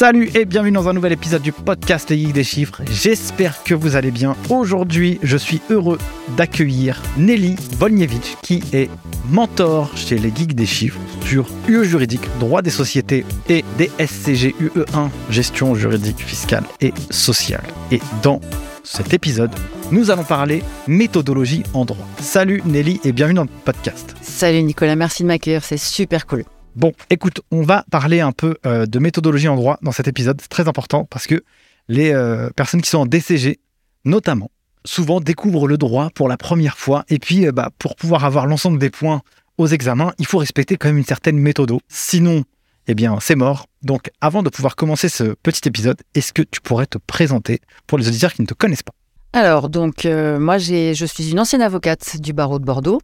Salut 0.00 0.30
et 0.34 0.46
bienvenue 0.46 0.72
dans 0.72 0.88
un 0.88 0.94
nouvel 0.94 1.12
épisode 1.12 1.42
du 1.42 1.52
podcast 1.52 2.08
Les 2.08 2.16
Geeks 2.16 2.32
des 2.32 2.42
Chiffres. 2.42 2.80
J'espère 2.90 3.62
que 3.62 3.74
vous 3.74 3.96
allez 3.96 4.10
bien. 4.10 4.34
Aujourd'hui, 4.48 5.18
je 5.22 5.36
suis 5.36 5.60
heureux 5.68 5.98
d'accueillir 6.38 7.02
Nelly 7.18 7.54
Volnievich, 7.76 8.38
qui 8.40 8.62
est 8.72 8.88
mentor 9.28 9.94
chez 9.98 10.16
les 10.16 10.32
Geeks 10.34 10.54
des 10.54 10.64
Chiffres 10.64 10.98
sur 11.26 11.50
UE 11.68 11.84
juridique, 11.84 12.26
droit 12.38 12.62
des 12.62 12.70
sociétés 12.70 13.26
et 13.50 13.62
des 13.76 13.90
SCG 13.98 14.54
UE1, 14.58 15.10
gestion 15.28 15.74
juridique, 15.74 16.20
fiscale 16.20 16.64
et 16.80 16.94
sociale. 17.10 17.64
Et 17.92 18.00
dans 18.22 18.40
cet 18.82 19.12
épisode, 19.12 19.52
nous 19.92 20.10
allons 20.10 20.24
parler 20.24 20.62
méthodologie 20.88 21.62
en 21.74 21.84
droit. 21.84 22.08
Salut 22.22 22.62
Nelly 22.64 23.02
et 23.04 23.12
bienvenue 23.12 23.36
dans 23.36 23.42
le 23.42 23.50
podcast. 23.66 24.14
Salut 24.22 24.62
Nicolas, 24.62 24.96
merci 24.96 25.24
de 25.24 25.28
m'accueillir, 25.28 25.62
c'est 25.62 25.76
super 25.76 26.26
cool. 26.26 26.44
Bon, 26.76 26.92
écoute, 27.10 27.40
on 27.50 27.62
va 27.62 27.84
parler 27.90 28.20
un 28.20 28.30
peu 28.30 28.56
euh, 28.64 28.86
de 28.86 28.98
méthodologie 29.00 29.48
en 29.48 29.56
droit 29.56 29.78
dans 29.82 29.90
cet 29.90 30.06
épisode. 30.06 30.40
C'est 30.40 30.48
très 30.48 30.68
important 30.68 31.04
parce 31.04 31.26
que 31.26 31.42
les 31.88 32.12
euh, 32.12 32.50
personnes 32.54 32.80
qui 32.80 32.88
sont 32.88 32.98
en 32.98 33.06
DCG, 33.06 33.58
notamment, 34.04 34.50
souvent 34.84 35.20
découvrent 35.20 35.66
le 35.66 35.76
droit 35.76 36.10
pour 36.14 36.28
la 36.28 36.36
première 36.36 36.78
fois. 36.78 37.04
Et 37.08 37.18
puis, 37.18 37.46
euh, 37.46 37.52
bah, 37.52 37.70
pour 37.78 37.96
pouvoir 37.96 38.24
avoir 38.24 38.46
l'ensemble 38.46 38.78
des 38.78 38.90
points 38.90 39.22
aux 39.58 39.66
examens, 39.66 40.12
il 40.18 40.26
faut 40.26 40.38
respecter 40.38 40.76
quand 40.76 40.88
même 40.88 40.98
une 40.98 41.04
certaine 41.04 41.38
méthode. 41.38 41.72
Sinon, 41.88 42.44
eh 42.86 42.94
bien, 42.94 43.18
c'est 43.20 43.34
mort. 43.34 43.66
Donc, 43.82 44.10
avant 44.20 44.44
de 44.44 44.48
pouvoir 44.48 44.76
commencer 44.76 45.08
ce 45.08 45.34
petit 45.42 45.66
épisode, 45.66 46.00
est-ce 46.14 46.32
que 46.32 46.42
tu 46.42 46.60
pourrais 46.60 46.86
te 46.86 46.98
présenter 46.98 47.60
pour 47.88 47.98
les 47.98 48.06
auditeurs 48.06 48.32
qui 48.32 48.42
ne 48.42 48.46
te 48.46 48.54
connaissent 48.54 48.84
pas? 48.84 48.94
Alors, 49.32 49.70
donc, 49.70 50.04
moi, 50.06 50.58
je 50.58 51.04
suis 51.04 51.30
une 51.30 51.38
ancienne 51.38 51.62
avocate 51.62 52.16
du 52.20 52.32
barreau 52.32 52.58
de 52.58 52.64
Bordeaux. 52.64 53.00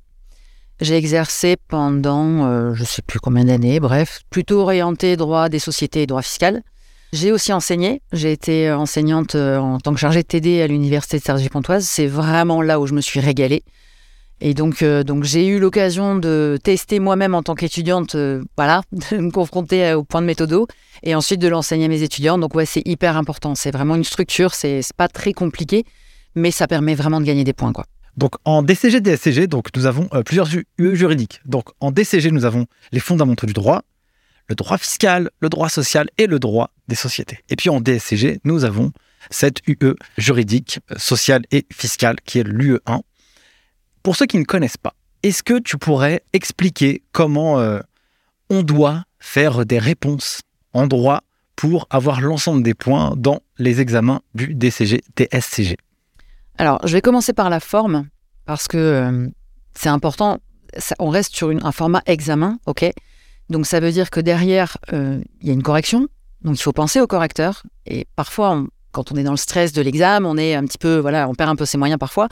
J'ai 0.80 0.96
exercé 0.96 1.56
pendant 1.68 2.44
euh, 2.44 2.74
je 2.74 2.82
ne 2.82 2.86
sais 2.86 3.00
plus 3.00 3.18
combien 3.18 3.46
d'années, 3.46 3.80
bref, 3.80 4.20
plutôt 4.28 4.60
orienté 4.60 5.16
droit 5.16 5.48
des 5.48 5.58
sociétés 5.58 6.02
et 6.02 6.06
droit 6.06 6.20
fiscal. 6.20 6.62
J'ai 7.14 7.32
aussi 7.32 7.52
enseigné. 7.52 8.02
J'ai 8.12 8.32
été 8.32 8.68
euh, 8.68 8.76
enseignante 8.76 9.36
euh, 9.36 9.56
en 9.56 9.80
tant 9.80 9.94
que 9.94 10.00
chargée 10.00 10.22
de 10.22 10.26
TD 10.26 10.60
à 10.60 10.66
l'université 10.66 11.18
de 11.18 11.22
Cergy-Pontoise. 11.22 11.86
C'est 11.86 12.06
vraiment 12.06 12.60
là 12.60 12.78
où 12.78 12.86
je 12.86 12.92
me 12.92 13.00
suis 13.00 13.20
régalée. 13.20 13.64
Et 14.42 14.52
donc, 14.52 14.84
donc 14.84 15.24
j'ai 15.24 15.46
eu 15.46 15.58
l'occasion 15.58 16.14
de 16.14 16.58
tester 16.62 16.98
moi-même 16.98 17.34
en 17.34 17.42
tant 17.42 17.54
qu'étudiante, 17.54 18.14
voilà, 18.58 18.82
de 19.10 19.16
me 19.16 19.30
confronter 19.30 19.94
au 19.94 20.04
point 20.04 20.20
de 20.20 20.26
méthodo 20.26 20.66
et 21.02 21.14
ensuite 21.14 21.40
de 21.40 21.48
l'enseigner 21.48 21.86
à 21.86 21.88
mes 21.88 22.02
étudiants. 22.02 22.36
Donc 22.36 22.54
ouais, 22.54 22.66
c'est 22.66 22.86
hyper 22.86 23.16
important. 23.16 23.54
C'est 23.54 23.70
vraiment 23.70 23.94
une 23.94 24.04
structure. 24.04 24.52
C'est 24.52 24.82
pas 24.94 25.08
très 25.08 25.32
compliqué, 25.32 25.86
mais 26.34 26.50
ça 26.50 26.66
permet 26.66 26.94
vraiment 26.94 27.18
de 27.18 27.24
gagner 27.24 27.44
des 27.44 27.54
points, 27.54 27.72
quoi. 27.72 27.86
Donc 28.16 28.36
en 28.44 28.62
DCG, 28.62 29.00
DSCG, 29.00 29.46
donc 29.46 29.68
nous 29.76 29.86
avons 29.86 30.08
euh, 30.14 30.22
plusieurs 30.22 30.48
UE 30.78 30.96
juridiques. 30.96 31.40
Donc 31.44 31.68
en 31.80 31.90
DCG, 31.90 32.30
nous 32.30 32.44
avons 32.44 32.66
les 32.92 33.00
fondamentaux 33.00 33.46
du 33.46 33.52
droit, 33.52 33.82
le 34.48 34.54
droit 34.54 34.78
fiscal, 34.78 35.30
le 35.40 35.48
droit 35.48 35.68
social 35.68 36.08
et 36.16 36.26
le 36.26 36.38
droit 36.38 36.70
des 36.88 36.94
sociétés. 36.94 37.40
Et 37.50 37.56
puis 37.56 37.68
en 37.68 37.80
DSCG, 37.80 38.40
nous 38.44 38.64
avons 38.64 38.92
cette 39.30 39.60
UE 39.66 39.94
juridique, 40.16 40.80
euh, 40.90 40.94
sociale 40.98 41.42
et 41.50 41.66
fiscale 41.72 42.16
qui 42.24 42.38
est 42.38 42.44
l'UE1. 42.44 43.00
Pour 44.02 44.16
ceux 44.16 44.26
qui 44.26 44.38
ne 44.38 44.44
connaissent 44.44 44.76
pas, 44.78 44.94
est-ce 45.22 45.42
que 45.42 45.58
tu 45.58 45.76
pourrais 45.76 46.22
expliquer 46.32 47.02
comment 47.12 47.60
euh, 47.60 47.80
on 48.48 48.62
doit 48.62 49.04
faire 49.18 49.66
des 49.66 49.78
réponses 49.78 50.40
en 50.72 50.86
droit 50.86 51.22
pour 51.56 51.86
avoir 51.90 52.20
l'ensemble 52.20 52.62
des 52.62 52.74
points 52.74 53.14
dans 53.16 53.40
les 53.58 53.80
examens 53.80 54.20
du 54.34 54.54
DCG, 54.54 55.02
DSCG 55.16 55.76
alors, 56.58 56.80
je 56.86 56.92
vais 56.92 57.02
commencer 57.02 57.32
par 57.32 57.50
la 57.50 57.60
forme, 57.60 58.08
parce 58.46 58.68
que 58.68 58.76
euh, 58.76 59.28
c'est 59.74 59.88
important. 59.88 60.38
on 60.98 61.10
reste 61.10 61.34
sur 61.34 61.50
un 61.50 61.72
format 61.72 62.02
examen, 62.06 62.58
OK? 62.66 62.84
Donc, 63.50 63.66
ça 63.66 63.80
veut 63.80 63.92
dire 63.92 64.10
que 64.10 64.20
derrière, 64.20 64.78
euh, 64.92 65.20
il 65.40 65.48
y 65.48 65.50
a 65.50 65.52
une 65.52 65.62
correction. 65.62 66.08
Donc, 66.42 66.58
il 66.58 66.62
faut 66.62 66.72
penser 66.72 67.00
au 67.00 67.06
correcteur. 67.06 67.62
Et 67.84 68.06
parfois, 68.16 68.64
quand 68.92 69.12
on 69.12 69.16
est 69.16 69.22
dans 69.22 69.32
le 69.32 69.36
stress 69.36 69.72
de 69.72 69.82
l'examen, 69.82 70.26
on 70.28 70.36
est 70.36 70.54
un 70.54 70.64
petit 70.64 70.78
peu, 70.78 70.96
voilà, 70.98 71.28
on 71.28 71.34
perd 71.34 71.50
un 71.50 71.56
peu 71.56 71.66
ses 71.66 71.78
moyens 71.78 71.98
parfois. 71.98 72.28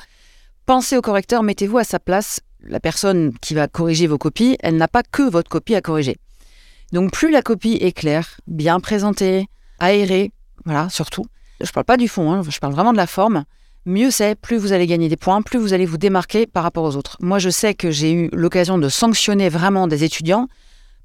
Pensez 0.66 0.96
au 0.96 1.02
correcteur, 1.02 1.42
mettez-vous 1.42 1.78
à 1.78 1.84
sa 1.84 2.00
place. 2.00 2.40
La 2.62 2.80
personne 2.80 3.36
qui 3.40 3.52
va 3.54 3.68
corriger 3.68 4.06
vos 4.06 4.16
copies, 4.16 4.56
elle 4.60 4.76
n'a 4.76 4.88
pas 4.88 5.02
que 5.02 5.22
votre 5.22 5.50
copie 5.50 5.74
à 5.74 5.82
corriger. 5.82 6.16
Donc, 6.92 7.12
plus 7.12 7.30
la 7.30 7.42
copie 7.42 7.78
est 7.80 7.92
claire, 7.92 8.40
bien 8.46 8.80
présentée, 8.80 9.46
aérée, 9.78 10.32
voilà, 10.64 10.88
surtout. 10.88 11.26
Je 11.60 11.66
ne 11.66 11.72
parle 11.72 11.84
pas 11.84 11.96
du 11.96 12.08
fond, 12.08 12.32
hein, 12.32 12.42
je 12.48 12.58
parle 12.58 12.72
vraiment 12.72 12.92
de 12.92 12.96
la 12.96 13.06
forme 13.06 13.44
mieux 13.86 14.10
c'est, 14.10 14.34
plus 14.34 14.56
vous 14.56 14.72
allez 14.72 14.86
gagner 14.86 15.08
des 15.08 15.16
points, 15.16 15.42
plus 15.42 15.58
vous 15.58 15.72
allez 15.72 15.86
vous 15.86 15.98
démarquer 15.98 16.46
par 16.46 16.62
rapport 16.62 16.84
aux 16.84 16.96
autres. 16.96 17.16
Moi, 17.20 17.38
je 17.38 17.50
sais 17.50 17.74
que 17.74 17.90
j'ai 17.90 18.12
eu 18.12 18.30
l'occasion 18.32 18.78
de 18.78 18.88
sanctionner 18.88 19.48
vraiment 19.48 19.86
des 19.86 20.04
étudiants 20.04 20.48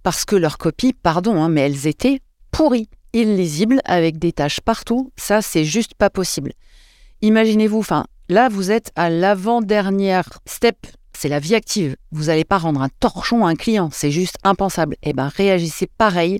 parce 0.04 0.26
que 0.26 0.36
leurs 0.36 0.58
copies, 0.58 0.94
pardon, 0.94 1.42
hein, 1.42 1.50
mais 1.50 1.62
elles 1.62 1.88
étaient 1.88 2.22
pourries, 2.52 2.90
illisibles, 3.14 3.82
avec 3.86 4.18
des 4.18 4.32
tâches 4.32 4.62
partout. 4.62 5.12
Ça, 5.18 5.42
c'est 5.42 5.66
juste 5.66 5.94
pas 5.96 6.10
possible. 6.10 6.54
Imaginez-vous, 7.22 7.80
enfin, 7.80 8.06
là, 8.30 8.50
vous 8.50 8.72
êtes 8.72 8.92
à 8.96 9.10
l'avant-dernière 9.10 10.40
step. 10.46 10.78
C'est 11.18 11.30
la 11.30 11.40
vie 11.40 11.56
active. 11.56 11.98
Vous 12.12 12.26
n'allez 12.26 12.46
pas 12.46 12.58
rendre 12.58 12.82
un 12.82 12.90
torchon 13.00 13.46
à 13.46 13.50
un 13.50 13.56
client. 13.56 13.90
C'est 13.92 14.12
juste 14.12 14.38
impensable. 14.44 14.96
Eh 15.04 15.12
bien, 15.12 15.28
réagissez 15.28 15.88
pareil 15.98 16.40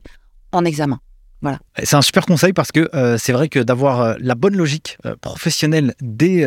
en 0.54 0.64
examen. 0.64 1.00
Voilà. 1.42 1.60
C'est 1.84 1.96
un 1.96 2.02
super 2.02 2.26
conseil 2.26 2.54
parce 2.54 2.72
que 2.72 2.90
euh, 2.94 3.18
c'est 3.18 3.32
vrai 3.32 3.50
que 3.50 3.60
d'avoir 3.60 4.02
euh, 4.02 4.16
la 4.20 4.36
bonne 4.36 4.58
logique 4.58 4.98
euh, 5.06 5.16
professionnelle 5.16 5.94
dès 6.02 6.46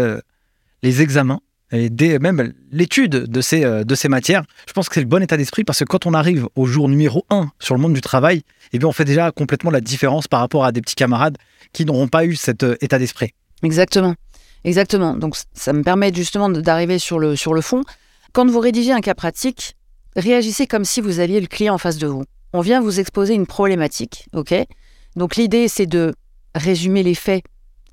les 0.83 1.03
examens 1.03 1.41
et 1.71 1.89
dès 1.89 2.19
même 2.19 2.53
l'étude 2.71 3.11
de 3.11 3.41
ces, 3.41 3.63
de 3.63 3.95
ces 3.95 4.09
matières, 4.09 4.45
je 4.67 4.73
pense 4.73 4.89
que 4.89 4.95
c'est 4.95 5.01
le 5.01 5.07
bon 5.07 5.23
état 5.23 5.37
d'esprit 5.37 5.65
parce 5.65 5.79
que 5.79 5.85
quand 5.85 6.07
on 6.07 6.13
arrive 6.13 6.47
au 6.57 6.67
jour 6.67 6.89
numéro 6.89 7.25
1 7.31 7.51
sur 7.59 7.75
le 7.75 7.81
monde 7.81 7.95
du 7.95 8.01
travail, 8.01 8.43
eh 8.73 8.79
bien 8.79 8.89
on 8.89 8.93
fait 8.93 9.05
déjà 9.05 9.31
complètement 9.31 9.71
la 9.71 9.81
différence 9.81 10.29
par 10.29 10.41
rapport 10.41 10.65
à 10.65 10.73
des 10.73 10.83
petits 10.83 10.95
camarades 10.95 11.39
qui 11.73 11.87
n'auront 11.87 12.09
pas 12.09 12.27
eu 12.27 12.37
cet 12.37 12.65
état 12.81 12.99
d'esprit. 12.99 13.33
Exactement. 13.63 14.15
Exactement. 14.65 15.15
Donc 15.15 15.37
ça 15.55 15.73
me 15.73 15.83
permet 15.83 16.13
justement 16.13 16.51
d'arriver 16.51 16.99
sur 16.99 17.19
le, 17.19 17.37
sur 17.37 17.55
le 17.55 17.63
fond. 17.63 17.83
Quand 18.33 18.47
vous 18.47 18.61
rédigez 18.61 18.93
un 18.93 19.01
cas 19.01 19.15
pratique, 19.15 19.77
réagissez 20.17 20.67
comme 20.67 20.85
si 20.85 21.01
vous 21.01 21.21
aviez 21.21 21.41
le 21.41 21.47
client 21.47 21.75
en 21.75 21.79
face 21.79 21.97
de 21.97 22.07
vous. 22.07 22.25
On 22.53 22.61
vient 22.61 22.81
vous 22.81 23.01
exposer 23.01 23.35
une 23.35 23.47
problématique, 23.47 24.27
ok? 24.35 24.55
Donc 25.17 25.37
l'idée, 25.37 25.69
c'est 25.69 25.87
de 25.87 26.15
résumer 26.55 27.03
les 27.03 27.15
faits 27.15 27.45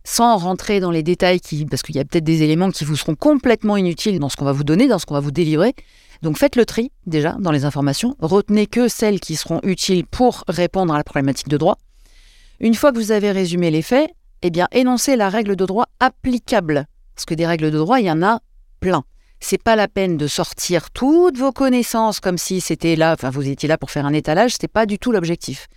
sans 0.04 0.38
rentrer 0.38 0.80
dans 0.80 0.92
les 0.92 1.04
détails, 1.04 1.40
qui, 1.40 1.66
parce 1.66 1.82
qu'il 1.82 1.96
y 1.96 2.00
a 2.00 2.06
peut-être 2.06 2.24
des 2.24 2.42
éléments 2.42 2.72
qui 2.72 2.84
vous 2.84 2.96
seront 2.96 3.16
complètement 3.16 3.78
inutiles 3.78 4.20
dans 4.20 4.30
ce 4.30 4.38
qu'on 4.38 4.46
va 4.46 4.54
vous 4.54 4.64
donner, 4.64 4.88
dans 4.88 5.00
ce 5.00 5.06
qu'on 5.06 5.14
va 5.14 5.20
vous 5.20 5.32
délivrer. 5.32 5.76
Donc 6.22 6.38
faites 6.38 6.56
le 6.56 6.66
tri 6.66 6.92
déjà 7.06 7.38
dans 7.40 7.52
les 7.52 7.64
informations, 7.64 8.16
retenez 8.20 8.68
que 8.68 8.88
celles 8.88 9.20
qui 9.20 9.36
seront 9.36 9.60
utiles 9.64 10.06
pour 10.06 10.44
répondre 10.48 10.94
à 10.94 10.98
la 10.98 11.04
problématique 11.04 11.48
de 11.48 11.58
droit. 11.58 11.78
Une 12.60 12.74
fois 12.74 12.92
que 12.92 12.98
vous 12.98 13.12
avez 13.12 13.32
résumé 13.32 13.72
les 13.72 13.82
faits, 13.82 14.10
eh 14.42 14.50
bien 14.50 14.68
énoncez 14.72 15.16
la 15.16 15.30
règle 15.30 15.56
de 15.56 15.66
droit 15.66 15.86
applicable, 16.00 16.88
parce 17.16 17.26
que 17.26 17.34
des 17.34 17.46
règles 17.46 17.72
de 17.72 17.78
droit, 17.78 18.00
il 18.00 18.06
y 18.06 18.12
en 18.12 18.24
a 18.24 18.40
plein. 18.80 19.04
C'est 19.40 19.62
pas 19.62 19.76
la 19.76 19.88
peine 19.88 20.18
de 20.18 20.28
sortir 20.28 20.92
toutes 20.92 21.38
vos 21.38 21.52
connaissances 21.52 22.20
comme 22.20 22.38
si 22.38 22.62
c'était 22.62 22.96
là, 22.96 23.14
enfin 23.14 23.30
vous 23.30 23.48
étiez 23.48 23.70
là 23.70 23.78
pour 23.78 23.92
faire 23.92 24.06
un 24.06 24.14
étalage, 24.14 24.54
c'était 24.54 24.68
pas 24.68 24.86
du 24.86 25.00
tout 25.00 25.12
l'objectif. 25.12 25.68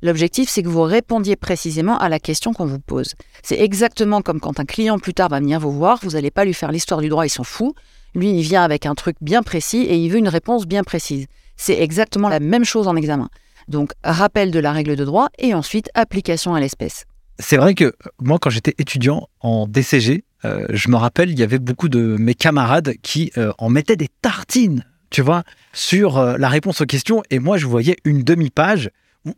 L'objectif, 0.00 0.48
c'est 0.48 0.62
que 0.62 0.68
vous 0.68 0.82
répondiez 0.82 1.34
précisément 1.34 1.98
à 1.98 2.08
la 2.08 2.20
question 2.20 2.52
qu'on 2.52 2.66
vous 2.66 2.78
pose. 2.78 3.14
C'est 3.42 3.58
exactement 3.58 4.22
comme 4.22 4.38
quand 4.38 4.60
un 4.60 4.64
client 4.64 4.98
plus 5.00 5.12
tard 5.12 5.28
va 5.28 5.40
venir 5.40 5.58
vous 5.58 5.72
voir, 5.72 5.98
vous 6.02 6.10
n'allez 6.10 6.30
pas 6.30 6.44
lui 6.44 6.54
faire 6.54 6.70
l'histoire 6.70 7.00
du 7.00 7.08
droit, 7.08 7.26
il 7.26 7.30
s'en 7.30 7.42
fout. 7.42 7.74
Lui, 8.14 8.30
il 8.30 8.42
vient 8.42 8.62
avec 8.62 8.86
un 8.86 8.94
truc 8.94 9.16
bien 9.20 9.42
précis 9.42 9.78
et 9.78 9.96
il 9.96 10.08
veut 10.08 10.18
une 10.18 10.28
réponse 10.28 10.66
bien 10.66 10.84
précise. 10.84 11.26
C'est 11.56 11.80
exactement 11.80 12.28
la 12.28 12.38
même 12.38 12.64
chose 12.64 12.86
en 12.86 12.94
examen. 12.94 13.28
Donc, 13.66 13.92
rappel 14.04 14.52
de 14.52 14.60
la 14.60 14.72
règle 14.72 14.94
de 14.94 15.04
droit 15.04 15.28
et 15.38 15.52
ensuite 15.52 15.90
application 15.94 16.54
à 16.54 16.60
l'espèce. 16.60 17.04
C'est 17.40 17.56
vrai 17.56 17.74
que 17.74 17.94
moi, 18.20 18.38
quand 18.40 18.50
j'étais 18.50 18.74
étudiant 18.78 19.28
en 19.40 19.66
DCG, 19.66 20.24
euh, 20.44 20.66
je 20.70 20.88
me 20.88 20.96
rappelle, 20.96 21.30
il 21.30 21.38
y 21.38 21.42
avait 21.42 21.58
beaucoup 21.58 21.88
de 21.88 22.16
mes 22.18 22.34
camarades 22.34 22.94
qui 23.02 23.32
euh, 23.36 23.52
en 23.58 23.68
mettaient 23.68 23.96
des 23.96 24.08
tartines, 24.22 24.84
tu 25.10 25.22
vois, 25.22 25.42
sur 25.72 26.18
euh, 26.18 26.36
la 26.38 26.48
réponse 26.48 26.80
aux 26.80 26.86
questions. 26.86 27.22
Et 27.30 27.38
moi, 27.38 27.58
je 27.58 27.66
voyais 27.66 27.96
une 28.04 28.22
demi-page 28.22 28.90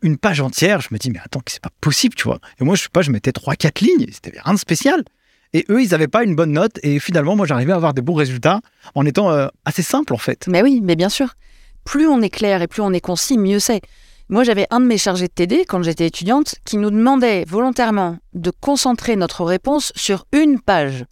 une 0.03 0.17
page 0.17 0.39
entière, 0.39 0.79
je 0.79 0.87
me 0.91 0.97
dis, 0.97 1.09
mais 1.09 1.19
attends, 1.19 1.41
c'est 1.47 1.61
pas 1.61 1.71
possible, 1.81 2.15
tu 2.15 2.23
vois. 2.23 2.39
Et 2.61 2.63
moi, 2.63 2.75
je 2.75 2.83
sais 2.83 2.89
pas, 2.93 3.01
je 3.01 3.11
mettais 3.11 3.31
3-4 3.31 3.83
lignes, 3.83 4.05
c'était 4.09 4.39
rien 4.39 4.53
de 4.53 4.59
spécial. 4.59 5.03
Et 5.51 5.65
eux, 5.69 5.81
ils 5.81 5.89
n'avaient 5.89 6.07
pas 6.07 6.23
une 6.23 6.33
bonne 6.33 6.53
note. 6.53 6.79
Et 6.83 6.97
finalement, 6.99 7.35
moi, 7.35 7.45
j'arrivais 7.45 7.73
à 7.73 7.75
avoir 7.75 7.93
des 7.93 8.01
bons 8.01 8.13
résultats 8.13 8.61
en 8.95 9.05
étant 9.05 9.49
assez 9.65 9.81
simple, 9.81 10.13
en 10.13 10.17
fait. 10.17 10.45
Mais 10.47 10.61
oui, 10.61 10.79
mais 10.81 10.95
bien 10.95 11.09
sûr. 11.09 11.33
Plus 11.83 12.07
on 12.07 12.21
est 12.21 12.29
clair 12.29 12.61
et 12.61 12.67
plus 12.67 12.81
on 12.81 12.93
est 12.93 13.01
concis, 13.01 13.37
mieux 13.37 13.59
c'est. 13.59 13.81
Moi, 14.31 14.45
j'avais 14.45 14.65
un 14.69 14.79
de 14.79 14.85
mes 14.85 14.97
chargés 14.97 15.27
de 15.27 15.33
TD, 15.33 15.65
quand 15.67 15.83
j'étais 15.83 16.07
étudiante, 16.07 16.55
qui 16.63 16.77
nous 16.77 16.89
demandait 16.89 17.43
volontairement 17.43 18.17
de 18.31 18.49
concentrer 18.49 19.17
notre 19.17 19.43
réponse 19.43 19.91
sur 19.97 20.25
une 20.31 20.61
page. 20.61 21.03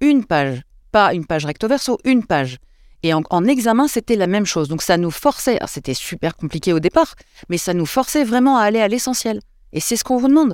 Une 0.00 0.24
page. 0.24 0.62
Pas 0.90 1.14
une 1.14 1.26
page 1.26 1.46
recto 1.46 1.68
verso, 1.68 2.00
une 2.04 2.26
page. 2.26 2.56
Et 3.04 3.14
en, 3.14 3.44
examen, 3.44 3.86
c'était 3.86 4.16
la 4.16 4.26
même 4.26 4.46
chose. 4.46 4.66
Donc 4.66 4.82
ça 4.82 4.96
nous 4.96 5.12
forçait, 5.12 5.60
c'était 5.68 5.94
super 5.94 6.36
compliqué 6.36 6.72
au 6.72 6.80
départ, 6.80 7.14
mais 7.50 7.56
ça 7.56 7.72
nous 7.72 7.86
forçait 7.86 8.24
vraiment 8.24 8.58
à 8.58 8.62
aller 8.62 8.80
à 8.80 8.88
l'essentiel. 8.88 9.38
Et 9.72 9.78
c'est 9.78 9.94
ce 9.94 10.02
qu'on 10.02 10.16
vous 10.16 10.26
demande. 10.26 10.52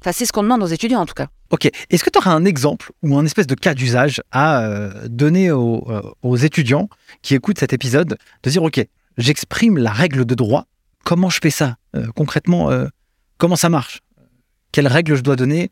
Enfin, 0.00 0.12
c'est 0.12 0.26
ce 0.26 0.32
qu'on 0.32 0.44
demande 0.44 0.62
aux 0.62 0.66
étudiants 0.66 1.00
en 1.00 1.06
tout 1.06 1.14
cas. 1.14 1.26
Ok. 1.50 1.68
Est-ce 1.90 2.04
que 2.04 2.10
tu 2.10 2.18
auras 2.18 2.30
un 2.30 2.44
exemple 2.44 2.92
ou 3.02 3.18
un 3.18 3.24
espèce 3.24 3.48
de 3.48 3.56
cas 3.56 3.74
d'usage 3.74 4.22
à 4.30 4.62
euh, 4.62 5.08
donner 5.08 5.48
euh, 5.48 5.56
aux, 6.22 6.36
étudiants 6.36 6.88
qui 7.22 7.34
écoutent 7.34 7.58
cet 7.58 7.72
épisode 7.72 8.18
de 8.44 8.50
dire 8.50 8.62
ok, 8.62 8.86
j'exprime 9.18 9.78
la 9.78 9.90
règle 9.90 10.24
de 10.24 10.36
droit. 10.36 10.66
Comment 11.04 11.30
je 11.30 11.38
fais 11.40 11.50
ça 11.50 11.76
euh, 11.96 12.06
concrètement 12.14 12.70
Comment 13.38 13.56
ça 13.56 13.68
marche? 13.68 14.00
Quelles 14.72 14.88
règles 14.88 15.16
je 15.16 15.22
dois 15.22 15.36
donner 15.36 15.70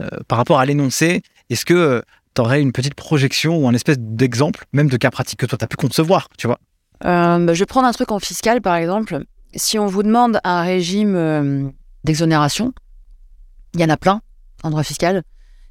euh, 0.00 0.08
par 0.28 0.38
rapport 0.38 0.58
à 0.58 0.66
l'énoncé? 0.66 1.22
Est-ce 1.50 1.64
que 1.64 2.02
tu 2.34 2.40
aurais 2.40 2.60
une 2.60 2.72
petite 2.72 2.94
projection 2.94 3.56
ou 3.58 3.68
un 3.68 3.74
espèce 3.74 3.98
d'exemple, 3.98 4.64
même 4.72 4.88
de 4.88 4.96
cas 4.96 5.10
pratique 5.10 5.40
que 5.40 5.46
toi, 5.46 5.58
tu 5.58 5.64
as 5.64 5.68
pu 5.68 5.76
concevoir, 5.76 6.28
tu 6.38 6.46
vois? 6.46 6.58
Euh, 7.04 7.38
bah, 7.44 7.54
Je 7.54 7.58
vais 7.60 7.66
prendre 7.66 7.86
un 7.86 7.92
truc 7.92 8.12
en 8.12 8.18
fiscal, 8.18 8.60
par 8.60 8.76
exemple. 8.76 9.24
Si 9.54 9.78
on 9.78 9.86
vous 9.86 10.02
demande 10.02 10.40
un 10.44 10.62
régime 10.62 11.16
euh, 11.16 11.68
d'exonération, 12.04 12.72
il 13.74 13.80
y 13.80 13.84
en 13.84 13.88
a 13.88 13.96
plein 13.96 14.20
en 14.62 14.70
droit 14.70 14.82
fiscal. 14.82 15.22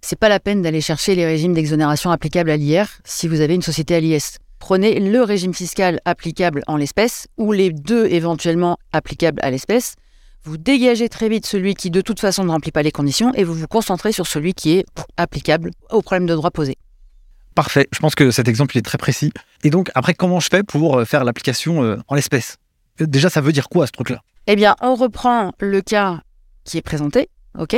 C'est 0.01 0.19
pas 0.19 0.29
la 0.29 0.39
peine 0.39 0.61
d'aller 0.61 0.81
chercher 0.81 1.15
les 1.15 1.25
régimes 1.25 1.53
d'exonération 1.53 2.11
applicables 2.11 2.49
à 2.49 2.57
l'IR 2.57 2.87
si 3.03 3.27
vous 3.27 3.41
avez 3.41 3.55
une 3.55 3.61
société 3.61 3.95
à 3.95 3.99
l'IS. 3.99 4.37
Prenez 4.59 4.99
le 4.99 5.23
régime 5.23 5.53
fiscal 5.53 5.99
applicable 6.05 6.61
en 6.67 6.75
l'espèce 6.77 7.27
ou 7.37 7.51
les 7.51 7.71
deux 7.71 8.05
éventuellement 8.07 8.77
applicables 8.91 9.39
à 9.41 9.49
l'espèce. 9.49 9.95
Vous 10.43 10.57
dégagez 10.57 11.09
très 11.09 11.29
vite 11.29 11.45
celui 11.45 11.73
qui 11.73 11.89
de 11.89 12.01
toute 12.01 12.19
façon 12.19 12.43
ne 12.43 12.51
remplit 12.51 12.71
pas 12.71 12.83
les 12.83 12.91
conditions 12.91 13.33
et 13.33 13.43
vous 13.43 13.53
vous 13.53 13.67
concentrez 13.67 14.11
sur 14.11 14.27
celui 14.27 14.53
qui 14.53 14.77
est 14.77 14.85
applicable 15.17 15.71
au 15.89 16.01
problème 16.01 16.27
de 16.27 16.35
droit 16.35 16.51
posé. 16.51 16.77
Parfait, 17.55 17.87
je 17.91 17.99
pense 17.99 18.15
que 18.15 18.31
cet 18.31 18.47
exemple 18.47 18.77
est 18.77 18.81
très 18.81 18.97
précis. 18.97 19.31
Et 19.63 19.69
donc 19.69 19.89
après, 19.95 20.13
comment 20.13 20.39
je 20.39 20.49
fais 20.49 20.63
pour 20.63 20.99
euh, 20.99 21.05
faire 21.05 21.23
l'application 21.23 21.83
euh, 21.83 21.97
en 22.07 22.15
l'espèce? 22.15 22.57
Euh, 23.01 23.05
Déjà, 23.07 23.29
ça 23.29 23.41
veut 23.41 23.51
dire 23.51 23.69
quoi 23.69 23.87
ce 23.87 23.91
truc-là? 23.91 24.21
Eh 24.47 24.55
bien, 24.55 24.75
on 24.81 24.95
reprend 24.95 25.51
le 25.59 25.81
cas 25.81 26.21
qui 26.63 26.77
est 26.77 26.81
présenté, 26.81 27.29
ok? 27.57 27.75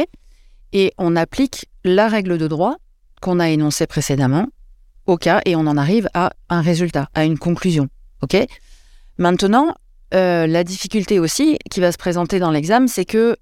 Et 0.73 0.93
on 0.97 1.15
applique 1.15 1.65
la 1.83 2.07
règle 2.07 2.37
de 2.37 2.47
droit 2.47 2.75
qu'on 3.21 3.39
a 3.39 3.49
énoncée 3.49 3.87
précédemment 3.87 4.47
au 5.05 5.17
cas 5.17 5.41
et 5.45 5.55
on 5.55 5.61
en 5.67 5.77
arrive 5.77 6.09
à 6.13 6.31
un 6.49 6.61
résultat, 6.61 7.09
à 7.13 7.25
une 7.25 7.37
conclusion, 7.37 7.87
ok? 8.21 8.37
Maintenant, 9.17 9.75
euh, 10.13 10.47
la 10.47 10.63
difficulté 10.63 11.19
aussi 11.19 11.57
qui 11.69 11.79
va 11.79 11.91
se 11.91 11.97
présenter 11.97 12.39
dans 12.39 12.51
l'examen, 12.51 12.87
c'est 12.87 13.05
que 13.05 13.37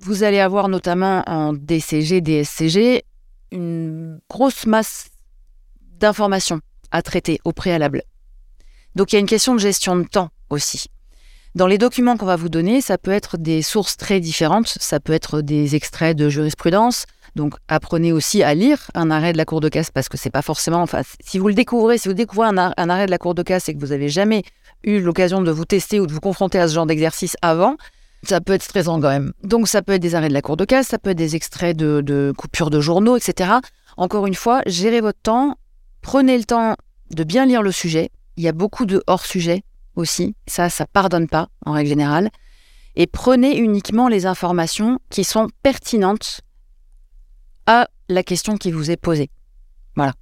vous 0.00 0.22
allez 0.22 0.38
avoir 0.38 0.68
notamment 0.68 1.22
en 1.26 1.52
DCG, 1.52 2.20
DSCG, 2.20 3.04
une 3.50 4.20
grosse 4.30 4.66
masse 4.66 5.08
d'informations 5.98 6.60
à 6.90 7.02
traiter 7.02 7.40
au 7.44 7.52
préalable. 7.52 8.02
Donc 8.94 9.12
il 9.12 9.16
y 9.16 9.18
a 9.18 9.20
une 9.20 9.26
question 9.26 9.54
de 9.54 9.60
gestion 9.60 9.96
de 9.96 10.04
temps 10.04 10.30
aussi. 10.50 10.88
Dans 11.54 11.66
les 11.66 11.78
documents 11.78 12.16
qu'on 12.16 12.26
va 12.26 12.36
vous 12.36 12.48
donner, 12.48 12.80
ça 12.80 12.98
peut 12.98 13.10
être 13.10 13.36
des 13.36 13.62
sources 13.62 13.96
très 13.96 14.20
différentes, 14.20 14.68
ça 14.80 15.00
peut 15.00 15.12
être 15.12 15.40
des 15.40 15.74
extraits 15.74 16.16
de 16.16 16.28
jurisprudence. 16.28 17.06
Donc 17.36 17.54
apprenez 17.68 18.12
aussi 18.12 18.42
à 18.42 18.54
lire 18.54 18.90
un 18.94 19.10
arrêt 19.10 19.32
de 19.32 19.38
la 19.38 19.44
Cour 19.44 19.60
de 19.60 19.68
casse 19.68 19.90
parce 19.90 20.08
que 20.08 20.16
c'est 20.16 20.30
pas 20.30 20.42
forcément. 20.42 20.82
Enfin, 20.82 21.02
si 21.24 21.38
vous 21.38 21.48
le 21.48 21.54
découvrez, 21.54 21.98
si 21.98 22.08
vous 22.08 22.14
découvrez 22.14 22.48
un, 22.48 22.56
arrêt 22.56 23.06
de 23.06 23.10
la 23.10 23.18
Cour 23.18 23.34
de 23.34 23.42
casse 23.42 23.68
et 23.68 23.74
que 23.74 23.80
vous 23.80 23.92
avez 23.92 24.08
jamais 24.08 24.42
eu 24.84 25.00
l'occasion 25.00 25.42
de 25.42 25.50
vous 25.50 25.64
tester 25.64 26.00
ou 26.00 26.06
de 26.06 26.12
vous 26.12 26.20
confronter 26.20 26.58
à 26.58 26.68
ce 26.68 26.74
genre 26.74 26.86
d'exercice 26.86 27.36
avant, 27.42 27.76
ça 28.22 28.40
peut 28.40 28.52
être 28.52 28.62
stressant 28.62 29.00
quand 29.00 29.08
même. 29.08 29.32
Donc 29.42 29.68
ça 29.68 29.82
peut 29.82 29.92
être 29.92 30.02
des 30.02 30.14
arrêts 30.14 30.28
de 30.28 30.34
la 30.34 30.42
Cour 30.42 30.56
de 30.56 30.64
casse, 30.64 30.88
ça 30.88 30.98
peut 30.98 31.10
être 31.10 31.18
des 31.18 31.36
extraits 31.36 31.76
de, 31.76 32.00
de 32.00 32.32
coupures 32.36 32.70
de 32.70 32.80
journaux, 32.80 33.16
etc. 33.16 33.50
Encore 33.96 34.26
une 34.26 34.34
fois, 34.34 34.62
gérez 34.66 35.00
votre 35.00 35.20
temps, 35.20 35.56
prenez 36.02 36.38
le 36.38 36.44
temps 36.44 36.76
de 37.10 37.24
bien 37.24 37.46
lire 37.46 37.62
le 37.62 37.72
sujet. 37.72 38.10
Il 38.36 38.44
y 38.44 38.48
a 38.48 38.52
beaucoup 38.52 38.86
de 38.86 39.02
hors-sujet 39.06 39.62
aussi. 39.96 40.34
Ça, 40.46 40.70
ça 40.70 40.86
pardonne 40.86 41.28
pas 41.28 41.48
en 41.66 41.72
règle 41.72 41.88
générale. 41.88 42.30
Et 42.96 43.06
prenez 43.06 43.56
uniquement 43.56 44.08
les 44.08 44.26
informations 44.26 44.98
qui 45.10 45.24
sont 45.24 45.48
pertinentes 45.62 46.40
à 47.68 47.86
la 48.08 48.24
question 48.24 48.56
qui 48.56 48.72
vous 48.72 48.90
est 48.90 48.96
posée. 48.96 49.30
Voilà. 49.94 50.14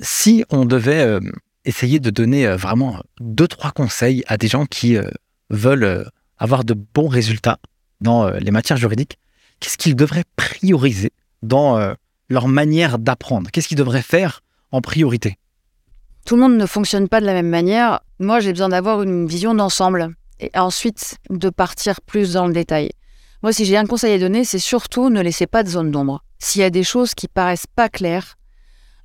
Si 0.00 0.44
on 0.50 0.64
devait 0.64 1.02
euh, 1.02 1.20
essayer 1.64 2.00
de 2.00 2.10
donner 2.10 2.46
euh, 2.46 2.56
vraiment 2.56 3.00
deux, 3.20 3.46
trois 3.46 3.70
conseils 3.70 4.24
à 4.26 4.38
des 4.38 4.48
gens 4.48 4.64
qui 4.64 4.96
euh, 4.96 5.08
veulent 5.50 6.08
avoir 6.38 6.64
de 6.64 6.74
bons 6.74 7.08
résultats 7.08 7.58
dans 8.00 8.30
les 8.30 8.50
matières 8.50 8.76
juridiques, 8.76 9.18
qu'est-ce 9.60 9.76
qu'ils 9.76 9.96
devraient 9.96 10.24
prioriser 10.36 11.10
dans 11.42 11.94
leur 12.28 12.46
manière 12.46 12.98
d'apprendre? 12.98 13.50
Qu'est-ce 13.50 13.66
qu'ils 13.66 13.76
devraient 13.76 14.02
faire 14.02 14.42
en 14.70 14.80
priorité? 14.80 15.36
Tout 16.24 16.36
le 16.36 16.42
monde 16.42 16.56
ne 16.56 16.66
fonctionne 16.66 17.08
pas 17.08 17.20
de 17.20 17.26
la 17.26 17.32
même 17.32 17.48
manière. 17.48 18.00
Moi, 18.20 18.38
j'ai 18.38 18.52
besoin 18.52 18.68
d'avoir 18.68 19.02
une 19.02 19.26
vision 19.26 19.52
d'ensemble 19.52 20.14
et 20.38 20.50
ensuite 20.54 21.16
de 21.28 21.50
partir 21.50 22.00
plus 22.02 22.34
dans 22.34 22.46
le 22.46 22.52
détail. 22.52 22.90
Moi, 23.42 23.52
si 23.52 23.64
j'ai 23.64 23.76
un 23.76 23.86
conseil 23.86 24.14
à 24.14 24.18
donner, 24.18 24.44
c'est 24.44 24.58
surtout 24.58 25.10
ne 25.10 25.20
laissez 25.20 25.46
pas 25.46 25.62
de 25.62 25.68
zone 25.68 25.92
d'ombre. 25.92 26.24
S'il 26.40 26.60
y 26.60 26.64
a 26.64 26.70
des 26.70 26.82
choses 26.82 27.14
qui 27.14 27.28
paraissent 27.28 27.68
pas 27.72 27.88
claires, 27.88 28.36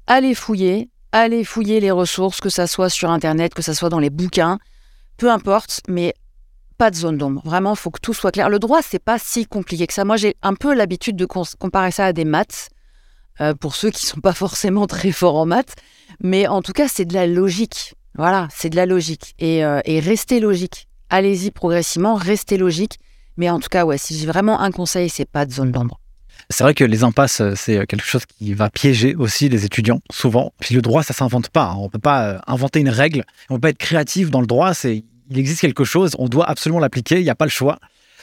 allez 0.07 0.33
fouiller, 0.33 0.89
allez 1.11 1.43
fouiller 1.43 1.79
les 1.79 1.91
ressources, 1.91 2.41
que 2.41 2.49
ça 2.49 2.65
soit 2.65 2.89
sur 2.89 3.11
Internet, 3.11 3.53
que 3.53 3.61
ça 3.61 3.75
soit 3.75 3.89
dans 3.89 3.99
les 3.99 4.09
bouquins, 4.09 4.57
peu 5.17 5.31
importe, 5.31 5.81
mais 5.87 6.15
pas 6.79 6.89
de 6.89 6.95
zone 6.95 7.17
d'ombre. 7.17 7.43
Vraiment, 7.45 7.73
il 7.73 7.77
faut 7.77 7.91
que 7.91 7.99
tout 8.01 8.15
soit 8.15 8.31
clair. 8.31 8.49
Le 8.49 8.57
droit, 8.57 8.81
c'est 8.81 8.97
pas 8.97 9.19
si 9.19 9.45
compliqué 9.45 9.85
que 9.85 9.93
ça. 9.93 10.03
Moi, 10.03 10.17
j'ai 10.17 10.35
un 10.41 10.55
peu 10.55 10.73
l'habitude 10.73 11.15
de 11.15 11.25
comparer 11.25 11.91
ça 11.91 12.05
à 12.05 12.13
des 12.13 12.25
maths, 12.25 12.69
euh, 13.39 13.53
pour 13.53 13.75
ceux 13.75 13.91
qui 13.91 14.05
sont 14.07 14.19
pas 14.19 14.33
forcément 14.33 14.87
très 14.87 15.11
forts 15.11 15.35
en 15.35 15.45
maths, 15.45 15.75
mais 16.21 16.47
en 16.47 16.63
tout 16.63 16.73
cas, 16.73 16.87
c'est 16.87 17.05
de 17.05 17.13
la 17.13 17.27
logique. 17.27 17.93
Voilà, 18.15 18.47
c'est 18.51 18.69
de 18.69 18.75
la 18.75 18.87
logique. 18.87 19.35
Et, 19.37 19.63
euh, 19.63 19.79
et 19.85 19.99
restez 19.99 20.39
logique. 20.39 20.87
Allez-y 21.11 21.51
progressivement, 21.51 22.15
restez 22.15 22.57
logique. 22.57 22.97
Mais 23.37 23.49
en 23.49 23.59
tout 23.59 23.69
cas, 23.69 23.85
ouais, 23.85 23.97
si 23.97 24.17
j'ai 24.17 24.27
vraiment 24.27 24.59
un 24.61 24.71
conseil, 24.71 25.09
c'est 25.09 25.29
pas 25.29 25.45
de 25.45 25.51
zone 25.51 25.71
d'ombre. 25.71 25.99
C'est 26.49 26.63
vrai 26.63 26.73
que 26.73 26.83
les 26.83 27.03
impasses, 27.03 27.41
euh, 27.41 27.53
c'est 27.55 27.77
euh, 27.77 27.85
quelque 27.85 28.05
chose 28.05 28.25
qui 28.25 28.53
va 28.53 28.69
piéger 28.69 29.15
aussi 29.15 29.49
les 29.49 29.65
étudiants, 29.65 30.01
souvent. 30.11 30.53
Puis 30.59 30.75
le 30.75 30.81
droit, 30.81 31.03
ça 31.03 31.13
s'invente 31.13 31.49
pas. 31.49 31.65
Hein. 31.65 31.75
On 31.77 31.83
ne 31.85 31.89
peut 31.89 31.99
pas 31.99 32.25
euh, 32.25 32.39
inventer 32.47 32.79
une 32.79 32.89
règle. 32.89 33.23
On 33.49 33.55
ne 33.55 33.57
peut 33.57 33.61
pas 33.61 33.69
être 33.69 33.77
créatif 33.77 34.29
dans 34.29 34.41
le 34.41 34.47
droit. 34.47 34.73
C'est, 34.73 35.03
il 35.29 35.39
existe 35.39 35.61
quelque 35.61 35.83
chose, 35.83 36.15
on 36.19 36.27
doit 36.27 36.49
absolument 36.49 36.79
l'appliquer, 36.79 37.19
il 37.19 37.23
n'y 37.23 37.29
a 37.29 37.35
pas 37.35 37.45
le 37.45 37.51
choix. 37.51 37.79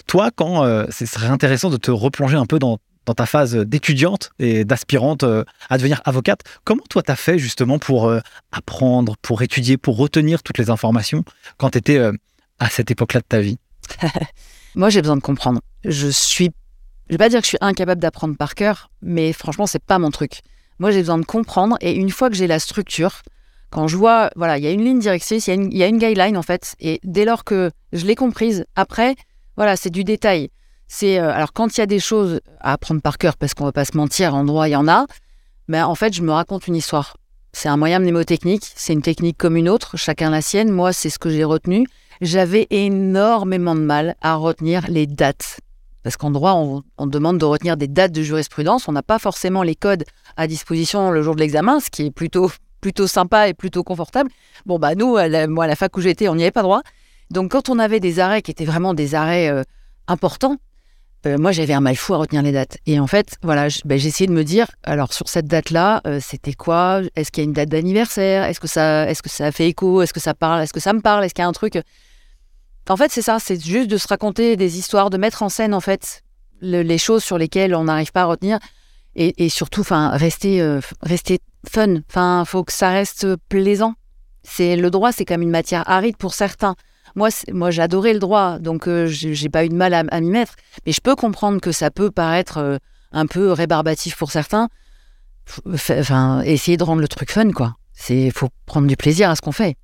Toi, 0.06 0.30
quand 0.34 0.64
ce 0.90 1.06
serait 1.06 1.26
intéressant 1.26 1.70
de 1.70 1.76
te 1.76 1.90
replonger 1.90 2.36
un 2.36 2.46
peu 2.46 2.58
dans, 2.58 2.78
ta 3.16 3.26
phase 3.26 3.56
d'étudiante 3.56 4.30
et 4.38 4.64
d'aspirante 4.64 5.24
à 5.24 5.76
devenir 5.78 6.00
avocate, 6.04 6.42
comment 6.64 6.82
toi 6.88 7.02
tu 7.02 7.10
as 7.10 7.16
fait 7.16 7.38
justement 7.38 7.78
pour 7.78 8.12
apprendre, 8.52 9.16
pour 9.20 9.42
étudier, 9.42 9.76
pour 9.76 9.96
retenir 9.96 10.42
toutes 10.42 10.58
les 10.58 10.70
informations 10.70 11.24
quand 11.56 11.70
tu 11.70 11.78
étais 11.78 11.98
à 12.58 12.70
cette 12.70 12.90
époque-là 12.90 13.20
de 13.20 13.26
ta 13.26 13.40
vie? 13.40 13.58
Moi, 14.74 14.90
j'ai 14.90 15.02
besoin 15.02 15.16
de 15.16 15.22
comprendre. 15.22 15.60
Je 15.84 16.08
suis 16.08 16.50
je 17.10 17.14
vais 17.14 17.18
pas 17.18 17.28
dire 17.28 17.40
que 17.40 17.44
je 17.44 17.48
suis 17.48 17.58
incapable 17.60 18.00
d'apprendre 18.00 18.36
par 18.36 18.54
cœur, 18.54 18.88
mais 19.02 19.32
franchement, 19.32 19.66
c'est 19.66 19.82
pas 19.82 19.98
mon 19.98 20.12
truc. 20.12 20.42
Moi, 20.78 20.92
j'ai 20.92 21.00
besoin 21.00 21.18
de 21.18 21.24
comprendre 21.24 21.76
et 21.80 21.92
une 21.92 22.10
fois 22.10 22.30
que 22.30 22.36
j'ai 22.36 22.46
la 22.46 22.60
structure, 22.60 23.22
quand 23.70 23.88
je 23.88 23.96
vois, 23.96 24.30
voilà, 24.36 24.58
il 24.58 24.64
y 24.64 24.68
a 24.68 24.70
une 24.70 24.84
ligne 24.84 25.00
directrice, 25.00 25.48
il 25.48 25.76
y, 25.76 25.82
a 25.82 25.86
une 25.88 25.98
guideline 25.98 26.36
en 26.36 26.42
fait, 26.42 26.76
et 26.78 27.00
dès 27.02 27.24
lors 27.24 27.42
que 27.42 27.72
je 27.92 28.06
l'ai 28.06 28.14
comprise, 28.14 28.64
après, 28.76 29.16
voilà, 29.56 29.74
c'est 29.74 29.90
du 29.90 30.04
détail. 30.04 30.50
C'est 30.86 31.18
euh, 31.18 31.32
alors 31.32 31.52
quand 31.52 31.76
il 31.76 31.80
y 31.80 31.82
a 31.82 31.86
des 31.86 31.98
choses 31.98 32.40
à 32.60 32.74
apprendre 32.74 33.02
par 33.02 33.18
cœur, 33.18 33.36
parce 33.36 33.54
qu'on 33.54 33.64
va 33.64 33.72
pas 33.72 33.84
se 33.84 33.96
mentir, 33.96 34.32
en 34.36 34.44
droit 34.44 34.68
il 34.68 34.72
y 34.72 34.76
en 34.76 34.86
a, 34.86 35.06
mais 35.66 35.82
en 35.82 35.96
fait, 35.96 36.14
je 36.14 36.22
me 36.22 36.30
raconte 36.30 36.68
une 36.68 36.76
histoire. 36.76 37.16
C'est 37.52 37.68
un 37.68 37.76
moyen 37.76 37.98
mnémotechnique, 37.98 38.70
c'est 38.76 38.92
une 38.92 39.02
technique 39.02 39.36
comme 39.36 39.56
une 39.56 39.68
autre, 39.68 39.96
chacun 39.96 40.30
la 40.30 40.42
sienne. 40.42 40.70
Moi, 40.70 40.92
c'est 40.92 41.10
ce 41.10 41.18
que 41.18 41.28
j'ai 41.28 41.42
retenu. 41.42 41.88
J'avais 42.20 42.66
énormément 42.70 43.74
de 43.74 43.80
mal 43.80 44.14
à 44.20 44.34
retenir 44.34 44.86
les 44.88 45.06
dates 45.06 45.60
parce 46.02 46.16
qu'en 46.16 46.30
droit, 46.30 46.52
on, 46.98 47.06
demande 47.06 47.38
de 47.38 47.44
retenir 47.44 47.76
des 47.76 47.88
dates 47.88 48.12
de 48.12 48.22
jurisprudence. 48.22 48.88
On 48.88 48.92
n'a 48.92 49.02
pas 49.02 49.18
forcément 49.18 49.62
les 49.62 49.74
codes 49.74 50.04
à 50.36 50.46
disposition 50.46 51.10
le 51.10 51.22
jour 51.22 51.34
de 51.34 51.40
l'examen, 51.40 51.78
ce 51.80 51.90
qui 51.90 52.06
est 52.06 52.10
plutôt, 52.10 52.50
plutôt 52.80 53.06
sympa 53.06 53.48
et 53.48 53.54
plutôt 53.54 53.82
confortable. 53.82 54.30
Bon, 54.64 54.78
bah 54.78 54.94
nous, 54.94 55.16
moi, 55.48 55.64
à 55.64 55.66
la 55.66 55.76
fac 55.76 55.94
où 55.96 56.00
j'étais, 56.00 56.28
on 56.28 56.36
n'y 56.36 56.42
avait 56.42 56.50
pas 56.50 56.62
droit. 56.62 56.82
Donc, 57.30 57.50
quand 57.50 57.68
on 57.68 57.78
avait 57.78 58.00
des 58.00 58.18
arrêts 58.18 58.42
qui 58.42 58.50
étaient 58.50 58.64
vraiment 58.64 58.94
des 58.94 59.14
arrêts 59.14 59.48
euh, 59.48 59.62
importants, 60.08 60.56
euh, 61.26 61.36
moi, 61.38 61.52
j'avais 61.52 61.74
un 61.74 61.80
mal 61.80 61.96
fou 61.96 62.14
à 62.14 62.16
retenir 62.16 62.42
les 62.42 62.52
dates. 62.52 62.78
Et 62.86 62.98
en 62.98 63.06
fait, 63.06 63.36
voilà, 63.42 63.68
j'ai 63.68 63.82
essayé 63.94 64.26
de 64.26 64.32
me 64.32 64.42
dire, 64.42 64.68
alors 64.82 65.12
sur 65.12 65.28
cette 65.28 65.46
date-là, 65.46 66.00
euh, 66.06 66.18
c'était 66.20 66.54
quoi? 66.54 67.02
Est-ce 67.14 67.30
qu'il 67.30 67.44
y 67.44 67.46
a 67.46 67.48
une 67.48 67.52
date 67.52 67.68
d'anniversaire? 67.68 68.44
Est-ce 68.44 68.58
que 68.58 68.66
ça, 68.66 69.08
est-ce 69.08 69.22
que 69.22 69.28
ça 69.28 69.52
fait 69.52 69.68
écho? 69.68 70.00
Est-ce 70.00 70.14
que 70.14 70.20
ça 70.20 70.32
parle? 70.32 70.62
Est-ce 70.62 70.72
que 70.72 70.80
ça 70.80 70.94
me 70.94 71.00
parle? 71.00 71.24
Est-ce 71.24 71.34
qu'il 71.34 71.42
y 71.42 71.44
a 71.44 71.48
un 71.48 71.52
truc? 71.52 71.78
En 72.90 72.96
fait, 72.96 73.12
c'est 73.12 73.22
ça, 73.22 73.38
c'est 73.38 73.64
juste 73.64 73.88
de 73.88 73.96
se 73.96 74.08
raconter 74.08 74.56
des 74.56 74.76
histoires, 74.76 75.10
de 75.10 75.16
mettre 75.16 75.44
en 75.44 75.48
scène 75.48 75.74
en 75.74 75.80
fait 75.80 76.24
les 76.60 76.98
choses 76.98 77.22
sur 77.22 77.38
lesquelles 77.38 77.74
on 77.74 77.84
n'arrive 77.84 78.10
pas 78.10 78.22
à 78.22 78.26
retenir, 78.26 78.58
et, 79.16 79.48
surtout, 79.48 79.80
enfin, 79.80 80.10
rester, 80.10 80.60
euh, 80.62 80.80
rester 81.02 81.40
fun. 81.68 81.96
Enfin, 82.08 82.44
faut 82.46 82.64
que 82.64 82.72
ça 82.72 82.90
reste 82.90 83.36
plaisant. 83.48 83.94
C'est 84.44 84.76
le 84.76 84.90
droit, 84.90 85.12
c'est 85.12 85.24
comme 85.24 85.42
une 85.42 85.50
matière 85.50 85.88
aride 85.88 86.16
pour 86.16 86.32
certains. 86.32 86.74
Moi, 87.16 87.28
moi, 87.52 87.70
j'adorais 87.70 88.12
le 88.12 88.18
droit, 88.18 88.58
donc 88.58 88.88
euh, 88.88 89.06
j'ai 89.06 89.48
pas 89.48 89.64
eu 89.64 89.68
de 89.68 89.74
mal 89.74 89.94
à, 89.94 90.20
m'y 90.20 90.30
mettre. 90.30 90.54
Mais 90.86 90.92
je 90.92 91.00
peux 91.00 91.16
comprendre 91.16 91.60
que 91.60 91.72
ça 91.72 91.90
peut 91.90 92.10
paraître 92.10 92.58
euh, 92.58 92.78
un 93.12 93.26
peu 93.26 93.52
rébarbatif 93.52 94.16
pour 94.16 94.30
certains. 94.30 94.68
Enfin, 95.66 96.42
essayer 96.42 96.76
de 96.76 96.84
rendre 96.84 97.02
le 97.02 97.08
truc 97.08 97.30
fun, 97.30 97.50
quoi. 97.50 97.74
C'est, 97.92 98.30
faut 98.30 98.48
prendre 98.64 98.86
du 98.86 98.96
plaisir 98.96 99.28
à 99.28 99.36
ce 99.36 99.42
qu'on 99.42 99.52
fait 99.52 99.76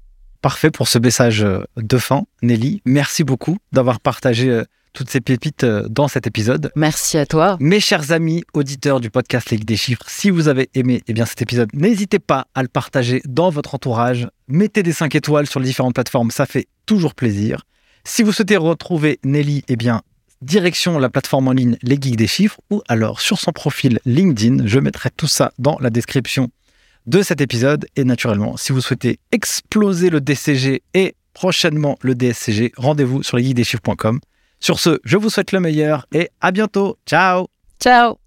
parfait 0.47 0.71
pour 0.71 0.87
ce 0.87 1.01
message 1.01 1.43
euh, 1.43 1.65
de 1.77 1.99
fin. 1.99 2.23
Nelly, 2.41 2.81
merci 2.85 3.25
beaucoup 3.25 3.59
d'avoir 3.73 3.99
partagé 3.99 4.49
euh, 4.49 4.63
toutes 4.93 5.11
ces 5.11 5.21
pépites 5.21 5.65
euh, 5.65 5.89
dans 5.89 6.07
cet 6.07 6.29
épisode. 6.29 6.71
Merci 6.77 7.19
à 7.19 7.27
toi. 7.27 7.57
Mes 7.59 7.81
chers 7.81 8.13
amis 8.13 8.45
auditeurs 8.55 9.01
du 9.01 9.11
podcast 9.11 9.51
Ligue 9.51 9.65
des 9.65 9.77
chiffres, 9.77 10.05
si 10.07 10.31
vous 10.31 10.47
avez 10.47 10.71
aimé 10.75 11.03
eh 11.09 11.15
bien, 11.15 11.27
cet 11.27 11.43
épisode, 11.43 11.69
n'hésitez 11.75 12.21
pas 12.21 12.47
à 12.55 12.63
le 12.63 12.69
partager 12.69 13.23
dans 13.25 13.51
votre 13.51 13.75
entourage. 13.75 14.29
Mettez 14.47 14.85
des 14.85 14.93
5 14.93 15.17
étoiles 15.17 15.49
sur 15.49 15.59
les 15.59 15.67
différentes 15.67 15.95
plateformes, 15.95 16.31
ça 16.31 16.47
fait 16.47 16.69
toujours 16.87 17.17
plaisir. 17.17 17.63
Si 18.05 18.23
vous 18.23 18.31
souhaitez 18.31 18.57
retrouver 18.57 19.19
Nelly, 19.25 19.65
eh 19.67 19.75
bien, 19.75 20.03
direction 20.43 21.01
la 21.01 21.09
plateforme 21.09 21.49
en 21.49 21.53
ligne 21.55 21.77
Les 21.83 21.99
Geeks 22.01 22.15
des 22.15 22.29
Chiffres 22.29 22.61
ou 22.71 22.83
alors 22.87 23.21
sur 23.21 23.41
son 23.41 23.51
profil 23.51 23.99
LinkedIn. 24.05 24.65
Je 24.65 24.79
mettrai 24.79 25.11
tout 25.11 25.27
ça 25.27 25.51
dans 25.59 25.77
la 25.81 25.91
description 25.91 26.51
de 27.07 27.23
cet 27.23 27.41
épisode. 27.41 27.87
Et 27.97 28.05
naturellement, 28.05 28.57
si 28.57 28.73
vous 28.73 28.81
souhaitez 28.81 29.19
exploser 29.33 30.11
le 30.11 30.21
DCG 30.21 30.83
et 30.95 31.15
prochainement 31.33 31.97
le 32.01 32.15
DSCG, 32.15 32.73
rendez-vous 32.77 33.23
sur 33.23 33.37
lesgeekdeschiffres.com. 33.37 34.21
Sur 34.59 34.81
ce, 34.81 35.01
je 35.05 35.17
vous 35.17 35.31
souhaite 35.31 35.53
le 35.53 35.61
meilleur 35.61 36.07
et 36.13 36.31
à 36.41 36.51
bientôt. 36.51 36.99
Ciao 37.07 37.49
Ciao 37.81 38.26